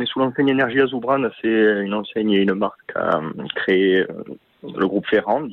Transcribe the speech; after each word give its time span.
on 0.00 0.02
est 0.02 0.06
sous 0.06 0.18
l'enseigne 0.18 0.48
Énergie 0.48 0.80
Azoubran. 0.80 1.28
C'est 1.42 1.82
une 1.82 1.92
enseigne 1.92 2.32
et 2.32 2.40
une 2.40 2.54
marque 2.54 2.90
à 2.94 3.20
créé 3.54 4.06
le 4.62 4.86
groupe 4.86 5.06
Ferrand. 5.06 5.46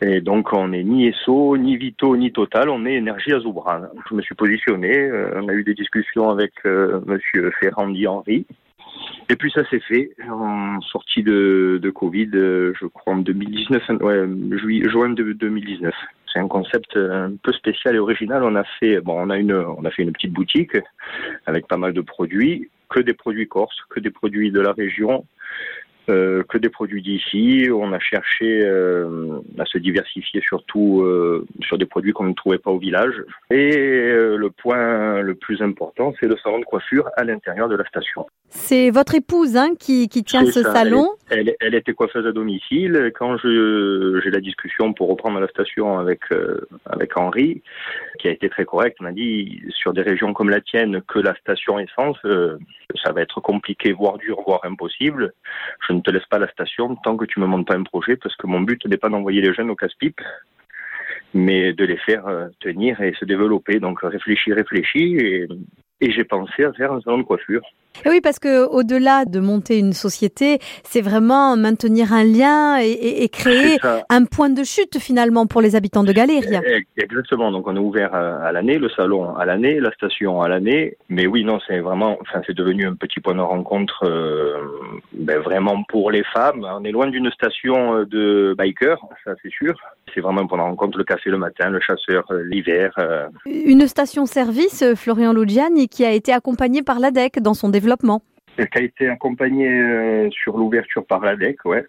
Et 0.00 0.20
donc, 0.20 0.52
on 0.52 0.68
n'est 0.68 0.82
ni 0.82 1.06
ESSO, 1.06 1.56
ni 1.56 1.76
Vito, 1.76 2.16
ni 2.16 2.32
Total, 2.32 2.68
on 2.68 2.84
est 2.86 2.94
Énergie 2.94 3.32
Azoubran. 3.32 3.82
Je 4.10 4.16
me 4.16 4.22
suis 4.22 4.34
positionné, 4.34 5.10
on 5.36 5.48
a 5.48 5.52
eu 5.52 5.62
des 5.62 5.74
discussions 5.74 6.28
avec 6.30 6.52
monsieur 6.64 7.52
Ferrandi 7.60 8.06
Henri. 8.08 8.46
Et 9.28 9.36
puis 9.36 9.52
ça 9.52 9.64
s'est 9.68 9.80
fait 9.80 10.10
en 10.28 10.80
sortie 10.80 11.22
de, 11.22 11.78
de 11.80 11.90
Covid, 11.90 12.30
je 12.32 12.86
crois 12.86 13.14
en 13.14 13.18
2019, 13.18 13.90
ouais, 14.00 14.90
juin 14.90 15.10
de 15.10 15.32
2019 15.32 15.94
c'est 16.30 16.40
un 16.40 16.48
concept 16.48 16.94
un 16.94 17.32
peu 17.42 17.52
spécial 17.52 17.96
et 17.96 17.98
original. 17.98 18.42
On 18.44 18.54
a 18.54 18.64
fait, 18.78 19.00
bon, 19.00 19.14
on 19.18 19.30
a 19.30 19.38
une, 19.38 19.54
on 19.54 19.82
a 19.84 19.90
fait 19.90 20.02
une 20.02 20.12
petite 20.12 20.32
boutique 20.32 20.76
avec 21.46 21.66
pas 21.66 21.78
mal 21.78 21.94
de 21.94 22.02
produits, 22.02 22.68
que 22.88 23.00
des 23.00 23.14
produits 23.14 23.48
corses, 23.48 23.78
que 23.90 24.00
des 24.00 24.10
produits 24.10 24.50
de 24.50 24.60
la 24.60 24.72
région, 24.72 25.26
euh, 26.08 26.42
que 26.48 26.56
des 26.56 26.70
produits 26.70 27.02
d'ici. 27.02 27.68
On 27.70 27.92
a 27.92 27.98
cherché 27.98 28.62
euh, 28.64 29.40
à 29.58 29.66
se 29.66 29.76
diversifier 29.76 30.40
surtout 30.40 31.02
euh, 31.02 31.46
sur 31.60 31.76
des 31.76 31.84
produits 31.84 32.12
qu'on 32.12 32.24
ne 32.24 32.32
trouvait 32.32 32.58
pas 32.58 32.70
au 32.70 32.78
village. 32.78 33.14
Et 33.50 33.76
le 33.76 34.48
point 34.50 35.20
le 35.20 35.34
plus 35.34 35.60
important, 35.60 36.14
c'est 36.18 36.26
le 36.26 36.36
salon 36.42 36.60
de 36.60 36.64
coiffure 36.64 37.10
à 37.16 37.24
l'intérieur 37.24 37.68
de 37.68 37.76
la 37.76 37.84
station. 37.84 38.26
C'est 38.48 38.90
votre 38.90 39.14
épouse 39.14 39.56
hein, 39.56 39.70
qui, 39.78 40.08
qui, 40.08 40.24
tient 40.24 40.46
ce 40.46 40.62
salon? 40.62 41.10
elle, 41.30 41.54
elle, 41.60 41.74
était 41.74 41.92
coiffeuse 41.92 42.26
à 42.26 42.32
domicile. 42.32 43.12
Quand 43.14 43.36
j'ai 43.36 44.30
la 44.30 44.40
discussion 44.40 44.94
pour 44.94 45.10
reprendre 45.10 45.38
la 45.40 45.48
station 45.48 45.98
avec, 45.98 46.20
avec 46.86 47.18
Henri, 47.18 47.62
qui 48.18 48.28
a 48.28 48.30
été 48.30 48.48
très 48.48 48.64
correct, 48.64 48.96
on 49.00 49.04
m'a 49.04 49.12
dit 49.12 49.60
sur 49.70 49.92
des 49.92 50.02
régions 50.02 50.32
comme 50.32 50.48
la 50.48 50.62
tienne, 50.62 51.02
que 51.06 51.18
la 51.18 51.34
station 51.36 51.78
essence, 51.78 52.16
ça 53.04 53.12
va 53.12 53.20
être 53.20 53.40
compliqué, 53.40 53.92
voire 53.92 54.16
dur, 54.16 54.40
voire 54.46 54.60
impossible. 54.64 55.34
Je 55.86 55.97
ne 55.98 56.02
te 56.02 56.10
laisse 56.10 56.26
pas 56.26 56.38
la 56.38 56.48
station 56.48 56.96
tant 56.96 57.16
que 57.16 57.24
tu 57.24 57.40
me 57.40 57.46
montres 57.46 57.66
pas 57.66 57.76
un 57.76 57.82
projet, 57.82 58.16
parce 58.16 58.34
que 58.36 58.46
mon 58.46 58.60
but 58.60 58.84
n'est 58.86 58.96
pas 58.96 59.08
d'envoyer 59.08 59.40
les 59.40 59.54
jeunes 59.54 59.70
au 59.70 59.76
casse-pipe, 59.76 60.20
mais 61.34 61.72
de 61.72 61.84
les 61.84 61.98
faire 61.98 62.26
euh, 62.26 62.48
tenir 62.60 63.00
et 63.00 63.14
se 63.14 63.24
développer. 63.24 63.80
Donc 63.80 64.00
réfléchis, 64.00 64.52
réfléchis, 64.52 65.16
et, 65.16 65.48
et 66.00 66.10
j'ai 66.10 66.24
pensé 66.24 66.64
à 66.64 66.72
faire 66.72 66.92
un 66.92 67.00
salon 67.00 67.18
de 67.18 67.22
coiffure. 67.24 67.62
Et 68.04 68.10
oui, 68.10 68.20
parce 68.20 68.38
que 68.38 68.66
au-delà 68.66 69.24
de 69.24 69.40
monter 69.40 69.78
une 69.78 69.92
société, 69.92 70.58
c'est 70.84 71.00
vraiment 71.00 71.56
maintenir 71.56 72.12
un 72.12 72.24
lien 72.24 72.80
et, 72.80 73.24
et, 73.24 73.28
créer 73.28 73.78
un 74.08 74.24
point 74.24 74.50
de 74.50 74.62
chute 74.62 74.98
finalement 74.98 75.46
pour 75.46 75.60
les 75.60 75.74
habitants 75.74 76.04
de 76.04 76.12
Galéria. 76.12 76.60
Exactement. 76.96 77.50
Donc 77.50 77.66
on 77.66 77.74
est 77.74 77.80
ouvert 77.80 78.14
à, 78.14 78.52
l'année, 78.52 78.78
le 78.78 78.88
salon 78.90 79.34
à 79.36 79.44
l'année, 79.44 79.80
la 79.80 79.90
station 79.92 80.42
à 80.42 80.48
l'année. 80.48 80.96
Mais 81.08 81.26
oui, 81.26 81.44
non, 81.44 81.58
c'est 81.66 81.80
vraiment, 81.80 82.16
enfin, 82.20 82.40
c'est 82.46 82.56
devenu 82.56 82.86
un 82.86 82.94
petit 82.94 83.20
point 83.20 83.34
de 83.34 83.40
rencontre 83.40 84.04
euh, 84.04 84.58
ben, 85.12 85.40
vraiment 85.40 85.82
pour 85.88 86.10
les 86.10 86.22
femmes. 86.22 86.64
On 86.64 86.84
est 86.84 86.92
loin 86.92 87.08
d'une 87.08 87.30
station 87.32 87.96
euh, 87.96 88.04
de 88.06 88.54
bikers, 88.56 89.00
ça 89.24 89.32
c'est 89.42 89.50
sûr. 89.50 89.74
C'est 90.14 90.20
vraiment 90.20 90.42
un 90.42 90.46
point 90.46 90.58
de 90.58 90.62
rencontre 90.62 90.98
le 90.98 91.04
café 91.04 91.30
le 91.30 91.38
matin, 91.38 91.68
le 91.68 91.80
chasseur 91.80 92.24
euh, 92.30 92.42
l'hiver. 92.44 92.92
Une 93.46 93.86
station-service, 93.86 94.94
Florian 94.94 95.32
Lugiani, 95.32 95.88
qui 95.88 96.04
a 96.04 96.12
été 96.12 96.32
accompagnée 96.32 96.82
par 96.82 97.00
l'ADEC 97.00 97.40
dans 97.40 97.54
son 97.54 97.68
développement 97.68 97.77
développement 97.78 98.22
qui 98.66 98.78
a 98.78 98.82
été 98.82 99.08
accompagné 99.08 99.68
euh, 99.68 100.28
sur 100.30 100.56
l'ouverture 100.56 101.06
par 101.06 101.20
l'ADEC, 101.20 101.64
ouais. 101.64 101.86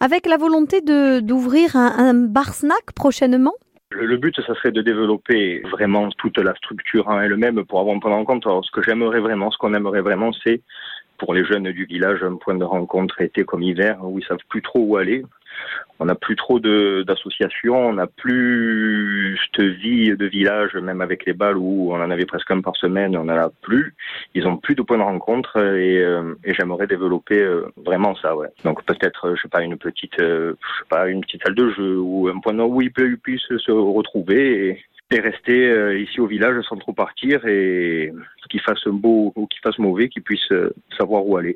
Avec 0.00 0.26
la 0.26 0.36
volonté 0.36 0.80
de 0.80 1.20
d'ouvrir 1.20 1.76
un, 1.76 2.14
bar 2.14 2.54
snack 2.54 2.92
prochainement? 2.94 3.54
Le, 3.90 4.16
but, 4.16 4.34
ça 4.36 4.54
serait 4.54 4.72
de 4.72 4.80
développer 4.80 5.60
vraiment 5.70 6.08
toute 6.16 6.38
la 6.38 6.54
structure 6.54 7.08
en 7.08 7.20
elle-même 7.20 7.64
pour 7.64 7.80
avoir 7.80 7.94
un 7.94 7.98
point 7.98 8.10
de 8.10 8.16
rencontre. 8.16 8.46
Alors, 8.46 8.64
ce 8.64 8.70
que 8.70 8.82
j'aimerais 8.82 9.20
vraiment, 9.20 9.50
ce 9.50 9.58
qu'on 9.58 9.74
aimerait 9.74 10.00
vraiment, 10.00 10.30
c'est 10.44 10.62
pour 11.18 11.34
les 11.34 11.44
jeunes 11.44 11.70
du 11.72 11.84
village 11.84 12.22
un 12.22 12.36
point 12.36 12.54
de 12.54 12.64
rencontre 12.64 13.20
été 13.20 13.44
comme 13.44 13.62
hiver 13.62 13.98
où 14.02 14.18
ils 14.18 14.24
savent 14.24 14.46
plus 14.48 14.62
trop 14.62 14.80
où 14.80 14.96
aller 14.96 15.24
on 16.02 16.06
n'a 16.06 16.14
plus 16.16 16.34
trop 16.34 16.58
d'associations, 16.58 17.88
on 17.88 17.92
n'a 17.94 18.08
plus 18.08 19.38
cette 19.54 19.64
vie 19.64 20.16
de 20.16 20.26
village, 20.26 20.74
même 20.74 21.00
avec 21.00 21.24
les 21.26 21.32
balles 21.32 21.56
où 21.56 21.92
on 21.92 21.96
en 21.96 22.10
avait 22.10 22.26
presque 22.26 22.50
un 22.50 22.60
par 22.60 22.76
semaine, 22.76 23.16
on 23.16 23.24
n'en 23.24 23.36
a 23.36 23.50
plus. 23.62 23.94
Ils 24.34 24.46
ont 24.48 24.56
plus 24.56 24.74
de 24.74 24.82
points 24.82 24.98
de 24.98 25.02
rencontre 25.02 25.58
et, 25.58 26.02
euh, 26.02 26.34
j'aimerais 26.44 26.88
développer 26.88 27.38
euh, 27.38 27.66
vraiment 27.76 28.16
ça, 28.16 28.34
ouais. 28.36 28.48
Donc 28.64 28.84
peut-être, 28.84 29.34
je 29.36 29.42
sais 29.42 29.48
pas, 29.48 29.62
une 29.62 29.78
petite, 29.78 30.20
euh, 30.20 30.54
je 30.60 30.82
sais 30.82 30.88
pas, 30.88 31.08
une 31.08 31.20
petite 31.20 31.42
salle 31.44 31.54
de 31.54 31.70
jeu 31.70 31.98
ou 31.98 32.28
un 32.28 32.40
point 32.40 32.58
où 32.58 32.82
ils 32.82 32.92
puissent 32.92 33.40
se 33.56 33.70
retrouver 33.70 34.68
et, 34.68 34.84
rester 35.12 36.00
ici 36.00 36.20
au 36.22 36.26
village 36.26 36.64
sans 36.66 36.76
trop 36.76 36.94
partir 36.94 37.44
et 37.46 38.14
qu'il 38.48 38.62
fasse 38.62 38.88
beau 38.88 39.30
ou 39.36 39.46
qu'il 39.46 39.60
fasse 39.60 39.78
mauvais, 39.78 40.08
qu'ils 40.08 40.22
puissent 40.22 40.54
savoir 40.96 41.26
où 41.26 41.36
aller. 41.36 41.50